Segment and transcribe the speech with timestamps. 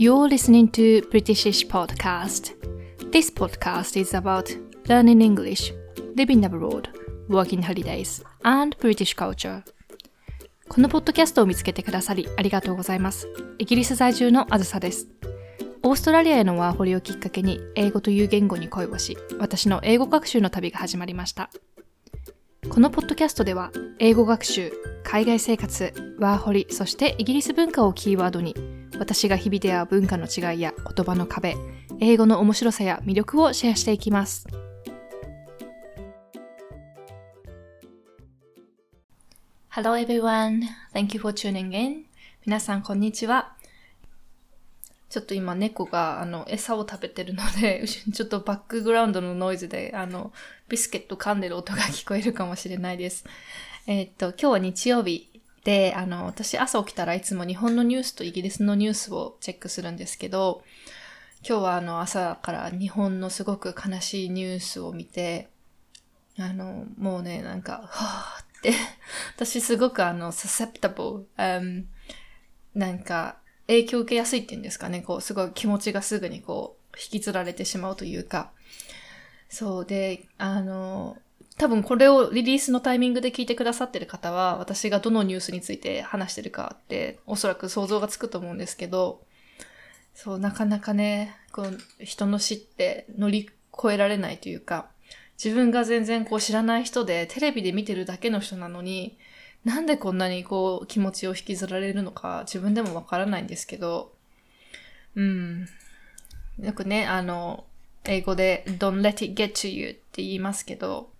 [0.00, 2.54] You're listening to Britishish Podcast.
[3.12, 4.50] This podcast is about
[4.88, 5.74] learning English,
[6.16, 6.88] living abroad,
[7.28, 9.62] working holidays, and British culture.
[10.70, 13.28] このポッドキャストを見つけてくださりありがとうございます。
[13.58, 15.06] イギリス在住のあずさです。
[15.82, 21.50] オーストラリアへのワーホリをきっかけに英語という言語に恋をし、私の英語学習の旅が始まりました。
[22.70, 24.72] このポッドキャストでは、英語学習、
[25.04, 31.56] 海外生活、ワーホリ、そしてイギリス文化をキーワードに、私が日々出会う文化の違いや言葉の壁、
[32.00, 34.46] 英語の面白さや魅力をシェアしていきます。
[39.70, 40.64] Hello everyone.
[40.92, 42.04] Thank you for tuning in.
[42.44, 43.56] 皆さん、こんにちは。
[45.08, 50.30] ちょっと今猫があの餌を食べてるので、 ちょっとバックグラウンドのノイズであの
[50.68, 53.24] ビスケット噛んでる音が聞こえるかもしれないです。
[53.86, 55.29] えー、っと、今日は日曜日
[55.64, 60.64] で、あの、私朝起きたらいつも日本のニュースとイギリスのニュースをチェックするんですけど、
[61.46, 65.48] 今日はあの朝から日本のすごく悲しいニュースを見て、
[66.38, 68.72] あの、もうね、なんか、はぁって、
[69.36, 71.84] 私すごくあの、susceptible、um,
[72.74, 78.52] なんか、影響を受けやすいっていうんですかね、こう、すごい気持ちがすぐにこう、引きずられてしまうというか、
[79.48, 81.18] そうで、あの、
[81.60, 89.20] 多分これをリリースのタイミングで聞いてくださってる方は、私がどのニュースについて話してるかって、おそらく想像がつくと思うんですけど、
[90.14, 94.88] そう、なかなかね、こう、人の死って乗り越えられないというか、
[95.42, 99.18] 自分が全然こう知らない人で、テレビで見てるだけの人なのに、
[99.66, 104.14] なんでこんなにこう気持ちを引きずられるのか自分でもわからないんですけど、
[105.14, 105.68] うん。
[106.58, 107.64] よくね、あの、
[108.04, 111.10] 英語で don't let it get to you って言いますけど、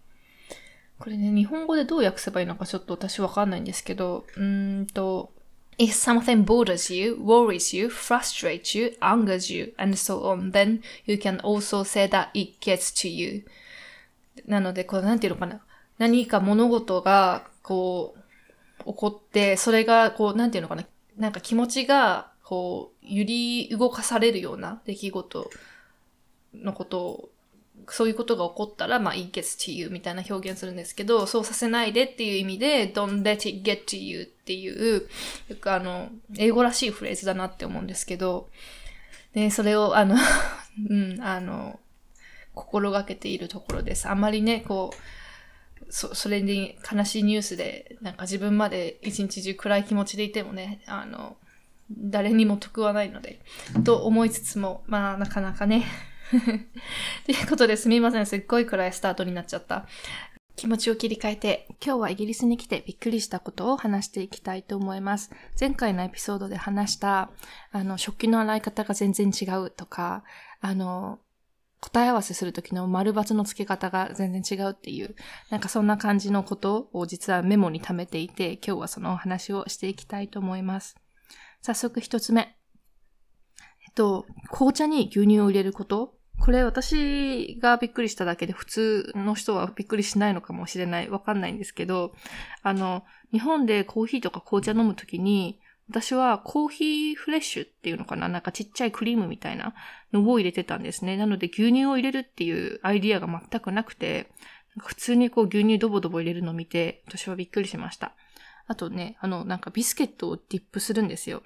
[1.01, 5.33] これね、日本語でどう訳せばいいのかちょっと私わかんないんですけど、うんと、
[5.79, 11.41] If something bothers you, worries you, frustrates you, angers you, and so on, then you can
[11.41, 13.47] also say that it gets to you.
[14.47, 15.63] なので、これなんていうのかな。
[15.97, 18.15] 何か物事が、こ
[18.85, 20.85] う、起こって、それが、こう、なんていうのかな、
[21.17, 25.51] なんか気持ちが、こう、揺り動かされるような出来事
[26.53, 27.31] のことを、
[27.89, 35.09] そういうことが起こったら、まあ、it gets to you みたいな表現するんですけど、そうさせないでっていう意味で、don't let it get to you っていう、
[35.49, 38.49] よくあの、英語らしいフレーズだなって思うんですけど、
[39.33, 40.17] で、それを、あの
[40.89, 41.79] うん、あの、
[42.55, 44.09] 心がけているところです。
[44.09, 51.37] あんまりね、こう、そ、それに悲しいニュースで、なんか自分まで一日中暗い気持ちでいてもね、あの、
[51.91, 53.41] 誰にも得はないので、
[53.85, 55.85] と思いつつも、まあ、なかなかね。
[57.27, 58.27] ということですみません。
[58.27, 59.87] すっごい暗いスタートになっちゃった。
[60.57, 65.31] 気持ちを切り替えて、今日はイギリスに来てびっくりしたことを話していきたいと思います。
[65.59, 67.31] 前回のエピソードで話した、
[67.73, 70.23] あの、食器の洗い方が全然違うとか、
[70.61, 71.19] あの、
[71.81, 75.17] 答え合わせするときの丸抜の付け方が全然違うっていう、
[75.49, 80.97] なんかそんな感じのことを実はメモに貯めていて、今日はそのお話をしていきたいと思います。
[81.63, 82.55] 早速一つ目。
[83.87, 91.09] えっと、紅茶に牛乳を入れることこれ私がびっくりしただけで普通の人はびっくりしないのかもしれない。
[91.09, 92.15] わかんないんですけど、
[92.63, 98.29] あの、日本でコーヒーとか紅茶飲むときに、私はコーヒーフレッシュっていうのかな？
[98.29, 99.75] なんかちっちゃいクリームみたいな
[100.13, 101.17] のを入れてたんですね。
[101.17, 104.31] なので牛乳を入れるっていうアイディアが全くなくて、
[104.79, 108.15] 普通にこう牛乳ドボドボ入れるのを見て、私はびっくりしました。
[108.69, 111.43] あとね、あの、なんかビスケットをディップするんですよ。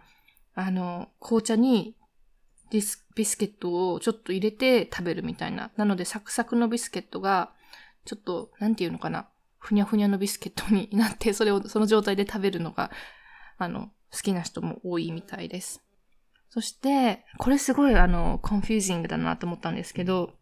[0.55, 1.97] あの、紅茶に
[2.71, 5.71] ビスビスケットをちょっと入れて食べるみたいな。
[5.77, 7.53] なのでサクサクのビスケットが、
[8.05, 9.29] ちょっと、なんていうのかな。
[9.59, 12.91] ふにゃふにゃのビスケットになって、それをその状態で食べるのが、
[13.57, 15.83] あの、好きな人も多いみたいです。
[16.51, 20.35] そして、これすごいあの、 confusing だなと思ったんですけど、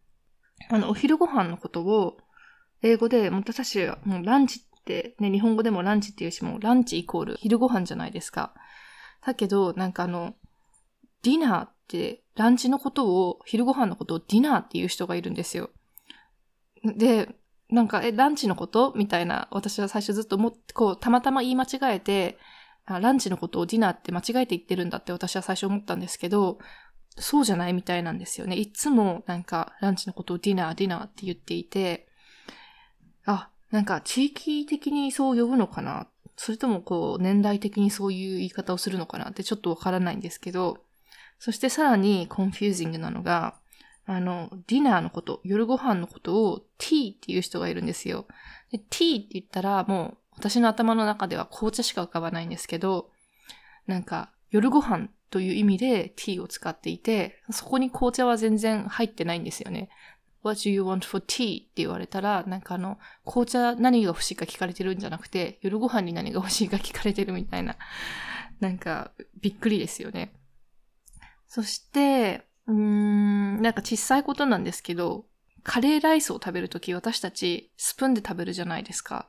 [0.68, 2.18] あの、お昼ご飯のことを、
[2.82, 8.52] 英語で、私はもうランチって、ね、日本語でもランチっていうし、もうランチイコール昼ご飯じゃないですか。
[9.24, 10.34] だけど、なんかあの、
[11.22, 15.70] ディナーって、ランチのことを、昼ご飯のことをディナーっていう人がいるんですよ。
[16.84, 17.28] で、
[17.70, 18.92] なんか、え、ランチのこと？
[18.96, 22.38] みたいな、私は最初ずっと思って、こう、たまたま言い間違えて、
[22.86, 26.58] ランチのことをディナーって間違えて言ってるんだって私は最初思ったんですけど、
[27.16, 28.56] そうじゃないみたいなんですよね。
[28.56, 32.08] いつもなんかランチのことをディナー、ディナーって言っていて、
[33.25, 36.08] あ、なんか地域的にそう呼ぶのかな？
[36.36, 39.30] それともこう年代的にそういう言い方をするのかな？
[39.30, 40.78] ってちょっとわからないんですけど、
[41.44, 43.56] そしてさらに confusing なのが、
[44.06, 48.28] あの、ディナーのこと、夜ご飯のことを tea っていう人がいるんですよ。
[48.70, 53.10] で tea って言ったらもう私の頭の中では紅茶しか浮かばないんですけど、
[53.88, 59.88] なんか夜ご飯という意味で tea を使っていて、そこに紅茶は全然入ってないんですよね。
[60.44, 61.62] What do you want for tea?
[61.62, 67.76] って言われたら、なんかあの、紅茶何が欲しいか聞かれてるんじゃなくて、夜ご飯に何が欲しいか聞かれてるみたいな、
[68.60, 69.10] なんか、
[69.40, 70.32] びっくりですよね。
[71.54, 75.26] そして、うーん、なんか小さいことなんですけど、
[75.62, 79.28] カレーライスを食べるとき私たちスプーンで食べるじゃないですか。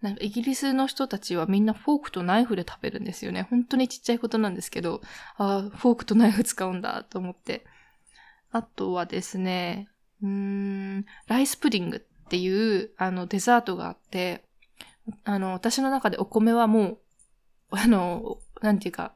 [0.00, 3.46] なんかイギリスの人たちはみんなフォークとナイフで食べるんですよね。
[3.50, 5.00] 本当にちっちゃいことなんですけど、
[5.36, 7.64] ああ、フォークとナイフ使うんだと思って。
[8.50, 9.88] あとはですね、
[10.24, 14.42] うーん、ライスプディングっていうあのデザートがあって、
[15.22, 16.98] あの、私の中でお米はもう、
[17.70, 19.14] あの、なんていうか、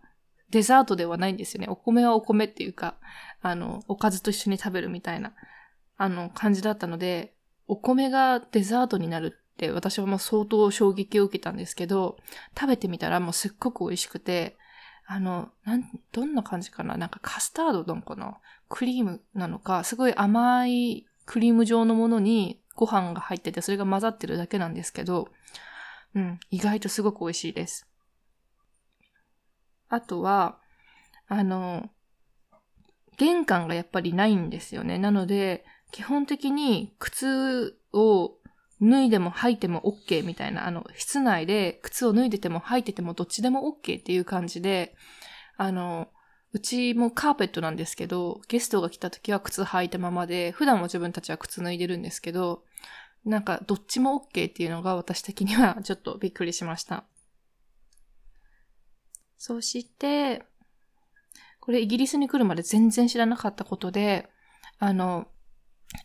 [0.51, 1.67] デザートではないんですよね。
[1.69, 2.97] お米はお米っていうか、
[3.43, 5.35] あの、おかずと一緒に食べるみたいな、
[5.97, 7.35] あの、感じだったので、
[7.67, 12.17] お米がデザートになるって私はもう相当衝撃を受けたんですけど、
[12.59, 14.57] 食べてみたらもうすっごく美味しくて、
[15.07, 16.97] あの、なん、どんな感じかな？
[16.97, 18.39] なんかカスタードなのかな？
[18.69, 25.29] クリームなのか、すごい甘いクリーム状のものにご飯が入ってて、それが混ざってるだけなんですけど、
[26.15, 27.88] うん、意外とすごく美味しいです。
[29.89, 30.59] あとは、
[31.29, 31.91] あの、
[33.17, 34.99] 玄関がやっぱりないんですよね。
[34.99, 38.37] なので、基本的に靴を
[38.81, 44.95] 脱いでも履いても OK みたいな、あの、室内で靴を脱いでても履いててもどっちでも OK っていう感じで、
[45.57, 46.09] あの、
[46.53, 52.63] うちもカーペットなんですけど、ゲストが来た時は靴履いたままで、普段も自分たちは靴脱いでるんですけど、
[53.25, 57.05] なんかどっちも OK っていうのが私的にはちょっとびっくりしました。
[59.39, 60.45] そして、
[61.61, 64.29] これイギリスに来るまで全然知らなかったことで、
[64.79, 65.29] あの、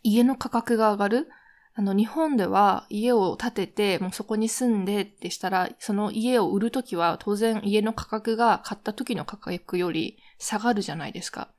[0.02, 1.28] 家の価格が上がる
[1.76, 11.50] あの、日本では家を建てて、もうそこに住んでってしたら、その家を売るときは当然家の価格が買った時の価格より下がるじゃないですか。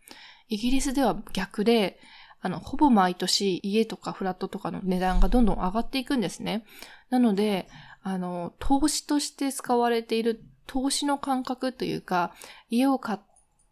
[0.48, 1.98] イギリスでは逆で、
[2.40, 6.64] あの、ほぼ毎年家とかフラットとかの値段がどんどん上がっていくんですね。
[7.10, 7.68] なので、
[8.02, 12.32] あの、投資として使われている投資の感覚というか、
[12.70, 13.18] 家を買っ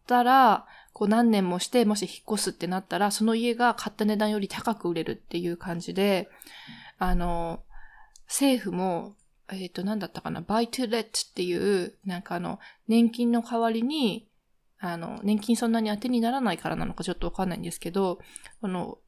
[0.07, 6.29] たら、こう何年もして、もし引っ越すってなったら、その家が買った値段より高く売れるっていう感じで、
[6.99, 7.63] あの、
[8.27, 9.15] 政府も、
[9.49, 14.27] えっ、ー、と、何だったかな、バイトレットっていう、なんかあの、年金の代わりに、
[14.79, 18.19] あの、年金そんなに当てにならないからなのかちょっとわかんないんですけど、
[18.61, 18.99] この、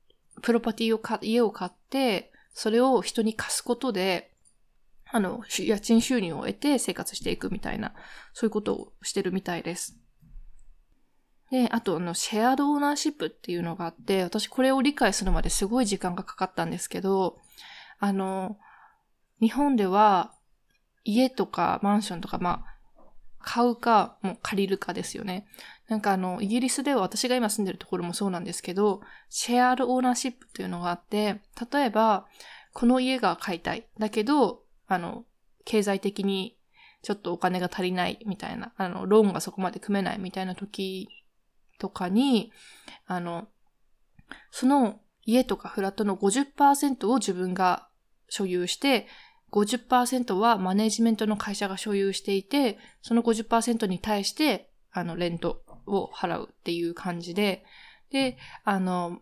[0.42, 4.35] プロパティを買、家を買って、それを人に貸すことで、
[5.12, 7.94] あの、家賃収入を得て生活していくみたいな、
[8.34, 9.98] そういうことをしてるみたいです。
[11.52, 17.38] で、あと、あの、シェアドオーナーシップっていうのがあって、私これを理解するまですごい時間がかかったんですけど、
[18.00, 18.58] あの、
[19.40, 20.34] 日本では
[21.04, 22.76] 家とかマンションとか、まあ、
[23.40, 25.46] 買うか、もう借りるかですよね。
[25.88, 31.42] なんかあの、イギリスでは私が今住んでるところもそうなんですけど、シェアドオーナーシップっていうのがあって、
[31.72, 32.26] 例えば、
[32.74, 33.88] この家が買いたい。
[34.00, 35.26] だけど、あの、
[35.64, 36.58] 経済的に
[37.02, 41.08] ちょっとお金が足りないみたいな、あの、ローンがそこまで組めないみたいな時
[41.80, 42.52] とかに、
[43.06, 43.48] あの、
[44.52, 47.88] その家とかフラットの50%を自分が
[48.30, 49.08] 所有して、
[49.52, 57.64] 50%はマネジメントの会社が所有していて、その50%に対して、あの、レントを払うっていう感じで、
[58.12, 59.20] で、あの、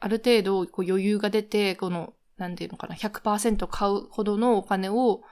[0.00, 5.22] ある程度こう余裕が出て、この、なんていうのかな、100%買うほどのお金を、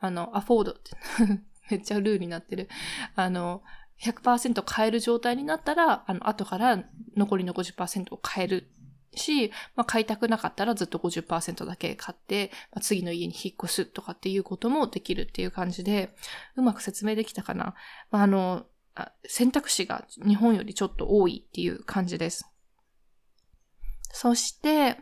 [0.00, 0.90] あの、アフォードって
[1.70, 2.68] めっちゃルールになってる。
[3.14, 3.62] あの、
[4.00, 6.84] 100%買える状態になったら、あの、後から
[7.16, 8.70] 残りの50%を買える
[9.14, 16.14] し、まあ、買いたくなかったらずっと50%だけ買って、まあ、次の家に引っ越すとかっていうこともできるっていう感じで、
[16.56, 17.74] うまく説明できたかな。
[18.10, 18.66] まあ、あの、
[19.26, 22.50] 選択肢が日本よりちょっと多いっていう感じです。
[24.12, 24.98] そして、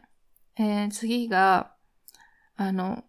[0.56, 1.73] えー、次が、
[2.56, 3.04] あの、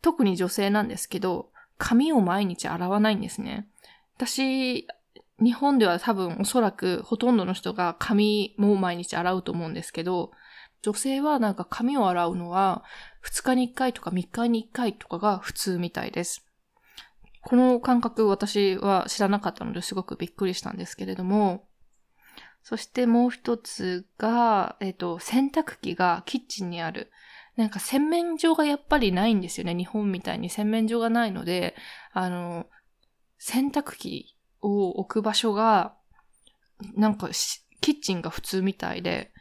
[0.00, 3.68] 特に女性なんですけど、髪を毎日洗わないんですね。
[4.16, 4.86] 私、
[5.42, 10.30] 日本では多分おそらくほとんどの人が髪も毎日洗うと思うんですけど、
[10.82, 12.84] 女性はなんか髪を洗うのは
[13.24, 16.44] 2日に1回とか3日に1回とかが普通みたいです。
[17.42, 21.64] この感覚私は知らなかったのですごくびっくりしたんですけれども、
[22.62, 27.10] そしてもう一つが、えっ、と、洗濯機がキッチンにある。
[27.56, 29.74] なんか洗面所がやっぱりないんですよね。
[29.74, 31.74] 日本みたいに洗面所がないので、
[32.12, 32.66] あの、
[33.38, 35.96] 洗濯機を置く場所が、
[36.94, 37.28] なんか
[37.80, 39.32] キッチンが普通みたいで、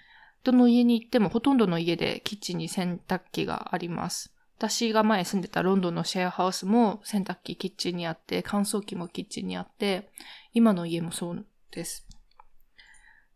[0.44, 4.34] どの家に行ってもほとんどの家でキッチンに洗濯機があります。
[4.58, 10.12] 私が前住んでたロンドンのシェアハウスも洗濯機キッチンにあって、乾燥機もキッチンにあって、
[10.54, 12.08] 今の家もそうです。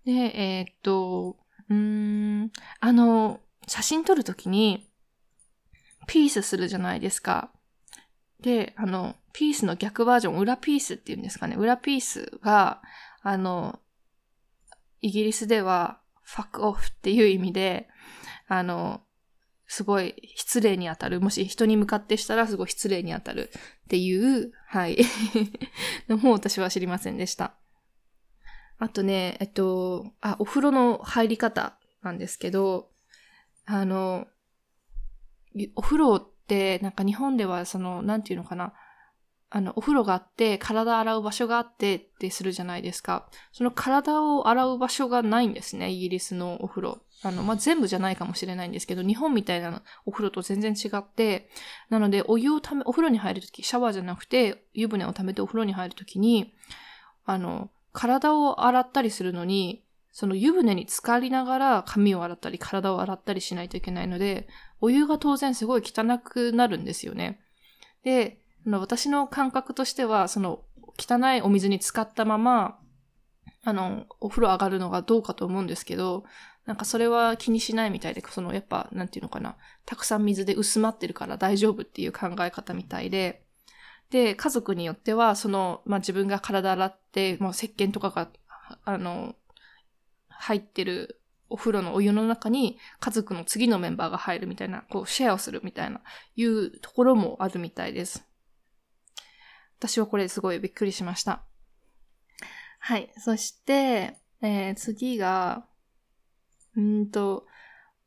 [0.05, 1.37] で、えー、っと、
[1.69, 4.87] うん、あの、写真撮るときに、
[6.07, 7.51] ピースするじゃないですか。
[8.39, 11.55] で、あの、ピースの逆バージョン、裏ピースっていうんですかね。
[11.55, 12.81] 裏ピースが、
[13.21, 13.79] あの、
[15.01, 17.87] イギリスでは、ファックオフっていう意味で、
[18.47, 19.01] あの、
[19.67, 21.21] すごい失礼に当たる。
[21.21, 24.97] もし人に向かってしたらすごい失礼に当たるっていう、はい。
[26.07, 27.55] のも私は知りませんでした。
[28.77, 32.89] あとね、えっと、あ、お風呂の入り方なんですけど、
[33.65, 34.27] あの、
[35.75, 38.73] お風呂って、なんか日本ではその、なんていうのかな、
[39.49, 43.29] あの、お風呂があって、体洗う場所があってってするじゃないですか。
[43.53, 47.01] その体を洗う場所がないんですね、イギリスのお風呂。
[47.23, 51.49] あの、まあ、全部じゃないかもしれないんですけど、日本みたいなお風呂と全然違って、
[51.89, 56.53] なので、お湯をため、お風呂に入るとき、シャワーじゃなくて、湯船を溜めてお風呂に入るときに、
[57.25, 64.47] あの、体を洗ったりするのに、その湯船に浸かりながら髪を洗ったり体を洗ったりしないといけないので、
[64.81, 67.39] お湯が当然すごい汚くなるんですよね。
[68.03, 70.61] で、の私の感覚としては、その
[70.97, 72.79] 汚いお水に浸かったまま、
[73.63, 76.25] あの、お風呂上がるのがどうかと思うんですけど、
[76.65, 83.44] なんかそれは気にしないみたいで、そのやっぱ、なんていうのかな、たくさん水で薄まってるから大丈夫っていう考え方みたいで、
[84.09, 88.29] で、家族によっては、その、まあ、自分が体洗って、もう石鹸とかが、
[88.83, 89.35] あの、
[90.29, 96.01] 入ってるお風呂のお湯の中に家族の次のメンバーが入るみたいな、こうシェアをするみたいな、
[96.35, 98.25] いうところもあるみたいです。
[99.79, 101.43] 私はこれすごいびっくりしました。
[102.79, 103.11] はい。
[103.17, 105.65] そして、えー、次が、
[106.75, 107.45] うんと、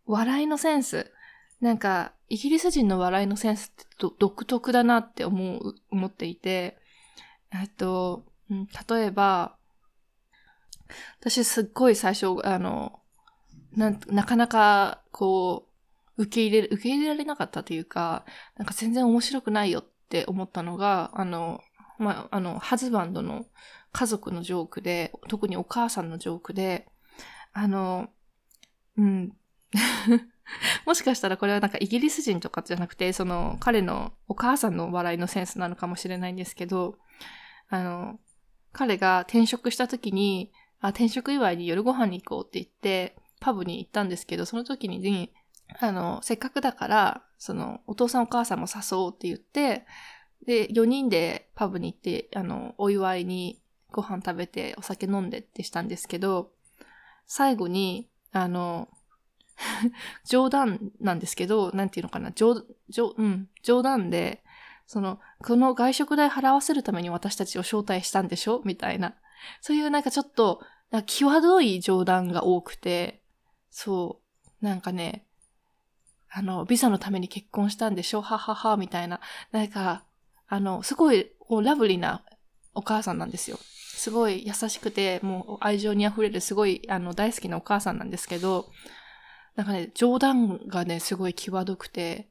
[0.06, 1.12] 笑いのセンス。
[1.60, 3.84] なんか、イギリス人の笑いのセンスって
[4.18, 6.78] 独特だなって思う、思っていて、
[7.52, 8.24] えっと、
[8.88, 9.56] 例えば、
[11.20, 13.00] 私すっごい最初、あの、
[13.72, 15.68] な、なかなか、こ
[16.16, 18.24] う、受け入れ、受け入れられなかったというか、
[18.56, 21.60] なんか全然面白くないよって思ったのが、あの、
[21.98, 23.46] まあ、あの、ハズバンドの
[23.92, 26.86] 家族のジョークで、特にお母さんのジョークで、
[27.52, 28.08] あの、
[28.96, 29.32] うん。
[30.86, 36.98] もしかしたらこれはなんかイギリス人とかじゃなくて、その彼のお母さんの笑いのセンスなのかもしれないんですけど、
[37.68, 38.18] あの、
[38.72, 45.32] 彼が転職した時に、あ、転職祝いに夜ご飯に行こうって言って、パブに行ったんですけど、その時に、
[45.80, 49.86] あの、せっかくだから、その、お父さんお母さんも誘おうって言って、
[50.46, 56.52] で、4人でパブに行って、あの、お祝いにご飯食べてお酒飲んでってしたんですけど、
[57.26, 58.88] 最後に、あの、
[60.24, 64.42] 冗談なんですけど、なんていうのかな、冗、冗、うん、冗談で、
[64.86, 68.62] その、この外食代払わせるために私たちを招待したんでしょ？
[68.64, 69.14] みたいな。
[69.60, 70.62] そういうなんかちょっと、
[71.06, 73.22] 際どい冗談が多くて、
[73.70, 74.22] そ
[74.62, 75.26] う、なんかね、
[76.30, 78.22] あの、ビザのために結婚したんでしょ？
[78.22, 79.20] ははは、みたいな。
[79.52, 80.04] なんか、
[80.46, 82.22] あの、すごい、ラブリーな
[82.74, 83.58] お母さんなんですよ。
[83.58, 88.70] すごい優しくて、もう愛情に溢れる、すごい、あの、大好きなお母さんなんですけど、
[89.58, 92.28] なんかね、冗談がね、すごい際どくて、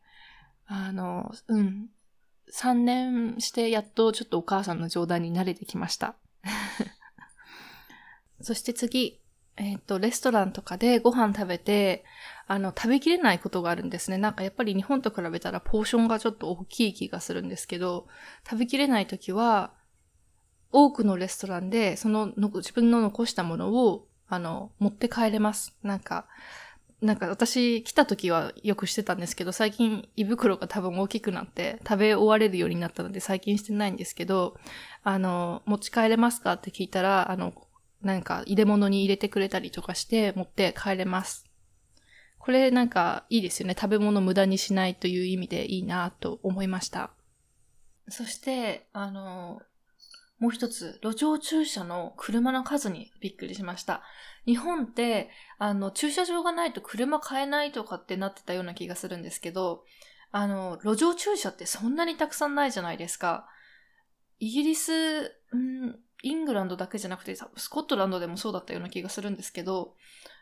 [0.66, 1.90] あの、うん。
[2.54, 6.16] 3年してやっとちょっとお母さんの冗談に慣れてきました。
[8.40, 9.20] そして次、
[9.58, 12.06] えっ、ー、と、レストランとかでご飯食べて、
[12.48, 14.18] あの、食べきれないことがあるんですね。
[14.18, 18.08] なんかやっぱり日本と比べたらポーションがちょっと大きい気がするんですけど、
[18.50, 19.74] 食べきれないときは、
[20.72, 25.78] 多くのレストランで、その自分の残したものを、あの、持って帰れます。
[25.84, 26.30] なんか、
[27.02, 34.58] なんか私来た時はよくしてたんですけど、最近胃袋が多分大きくなって食べ終われるようになったので最近してないんですけど、
[35.04, 37.54] あの、持ち帰れますかって聞いたら、あの、
[38.02, 41.46] なんか入れ物に入れてくれたりとかして持って帰れます。
[42.40, 43.76] これなんかいいですよね。
[43.80, 47.12] 食べ物無駄にしないという意味でいいなと思いました。
[48.10, 49.62] そして、あの、
[50.40, 54.04] もう一つ、路上駐車の車の数にびっくりしました。
[54.46, 59.84] 日本って、あの、駐車場がないと車買えないとかってなってたような気がするんですけど、
[60.32, 63.48] あの、路上駐車ってそんなにたくさんないじゃないですか。
[64.40, 65.24] イギリス、
[65.56, 69.96] んイングランドだけじゃなくて、スコットランドでもそうだったような気がするんですけど、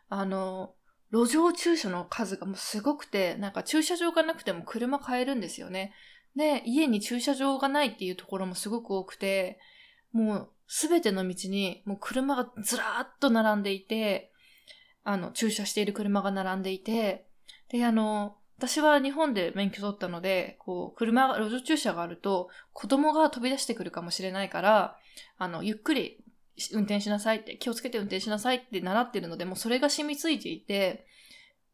[0.09, 0.73] あの、
[1.11, 5.93] 路上駐車の数がもうすごくて、なんか駐車場がなくても車買えるんですよね。
[6.35, 9.59] で、家に駐車場がないっていうところもすごく多くて、
[10.15, 14.31] もうすべての道にもう車がずらーっと並んでいて、
[15.03, 17.27] あの、駐車している車が並んでいて、
[17.69, 24.97] で、あの、私は日本で免許取ったので、こう、車が、路上駐車があると、子供が飛び出してくるかもしれないから、
[25.37, 26.23] あの、ゆっくり
[26.71, 31.05] 運転しなさいって、気をつけて運転しなさいって習ってるので、もうそれが染みついていて、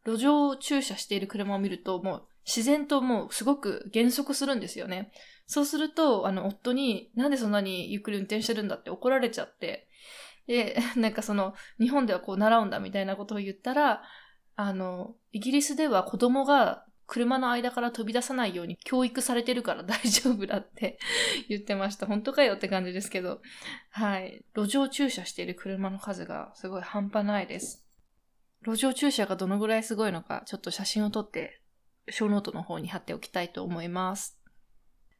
[0.03, 5.11] 路上駐車している車を見ると、もう自然ともうすごく減速するんですよね。
[5.47, 9.87] そうすると、あの、夫に、なんでそんなにゆっくり運転してるんだって怒られちゃって、
[10.47, 14.03] で、 なんかその、日本ではこう習うんだみたいなことを言ったら、
[14.55, 20.97] あの、イギリスでは子供が車の間から飛び出さないように教育されてるから 大丈夫だって
[21.49, 22.05] 言ってました。
[22.05, 23.41] 本当かよって感じですけど。
[23.89, 24.45] はい。
[24.55, 27.85] 路上駐車している車の数がすごい半端ないです。
[28.63, 31.61] 路上駐車がどのぐらいすごいのか、ちょっと写真を撮って、
[32.09, 34.40] 小ノートの方に貼っておきたいと思います。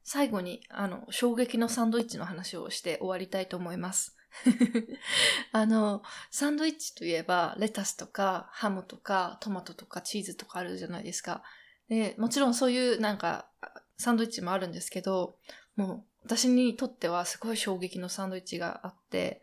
[0.03, 4.17] 最後に、あの、衝撃のサンドイッチの話をして終わりたいと思います。
[5.51, 11.43] あの、サンドイッチといえば、レタスとか、ハムとか、トマトとか、チーズとかあるじゃないですか。
[11.89, 13.50] で、もちろんそういうなんか、
[13.98, 15.38] サンドイッチもあるんですけど、
[15.75, 19.41] もう、私にとってはすごい衝撃のサンドイッチがあって、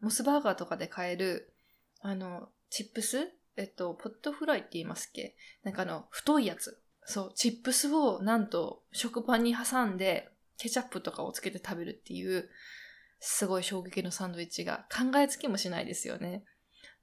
[0.00, 1.52] モスバーガーとかで買える、
[2.00, 3.32] あの、チップス？
[3.56, 5.36] えっと、ポットフライって言いますっけ？
[5.64, 6.80] なんかあの、太いやつ。
[7.10, 12.50] そう、チップスをなんと食パンに挟んで、ケチャップとかをつけて食べるっていう、
[13.18, 16.44] すごい衝撃のサンドイッチが考えつきもしないですよね。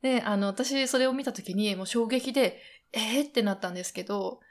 [0.04, 2.62] で、あの、私それを見た時にもう衝撃で、
[2.94, 4.42] えーってなったんですけど、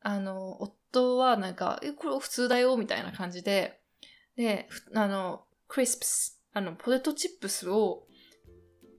[0.00, 3.80] あの、夫はなんか、え、これ普通だよ、みたいな感じで、
[4.36, 8.06] で、あの、クリスプス、あの、ポテトチップスを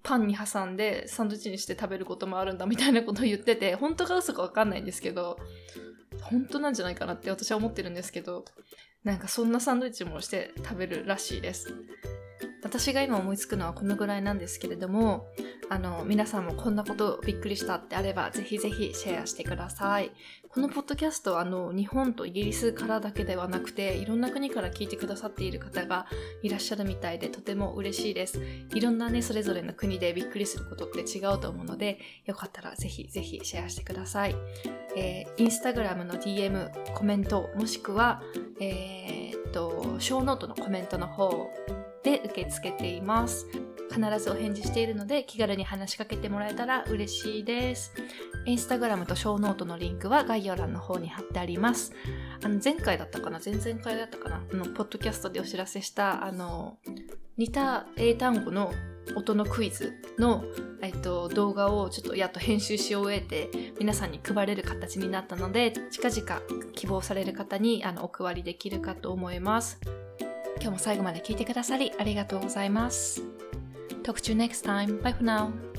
[0.04, 5.40] パンに挟んでサンドイッチにして食べることもあるんだみたいなことを言ってて、本当か嘘かわかんないんですけど、
[6.34, 8.44] 本当なんじゃないかなって私は思ってるんですけど、
[9.04, 11.74] なんかそんなサンドイッチもして食べるらしいです。
[12.64, 15.28] 私が今思いつくのはこのぐらいなんですけれども、
[15.70, 20.12] あの、皆さんもこんなことびっくりしたってあれば、ぜひぜひシェアしてください。
[20.50, 26.08] このポッドキャストは、あの、日本とイギリスからだけではなくて、いろんな国から聞いてくださっている方が
[26.42, 28.40] いらっしゃるみたいで、とても嬉しいです。
[28.74, 34.36] いろんなね、それぞれの国でびっくりすることって違うと思うので、よかったらぜひぜひシェアしてください。
[34.96, 38.22] えー、インスタグラムの DM、コメント、もしくは、
[38.60, 41.50] えー、っと、ショーノートのコメントの方
[42.04, 43.48] で受け付けています。
[43.92, 47.94] 必ずお返事しているので気軽に話しかけてもらえたら嬉しいです。
[48.46, 51.94] インスタグラムとショーノートのリンクは概要欄の方に貼ってあります。
[52.44, 53.40] あの前回だったかな？
[53.44, 54.42] 前々回だったかな？
[54.52, 56.80] あの、ポッドキャストでお知らせした、あの、
[57.38, 58.72] 似た英単語の
[59.16, 60.44] 音のクイズの、
[60.82, 66.42] えっと、動画をちょっとやっと編集し終えて皆さんに配れる形になったので近々
[66.74, 69.80] 希望される方にあのお配りできるかと思います。
[70.56, 73.22] 今日も最後まで聞いてくださりありがとうございます。
[74.04, 75.02] Talk to you next time.
[75.02, 75.73] Bye for now.